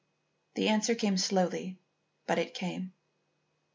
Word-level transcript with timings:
The 0.55 0.67
answer 0.69 0.95
came 0.95 1.15
slowly, 1.15 1.77
but 2.25 2.39
it 2.39 2.55
came. 2.55 2.93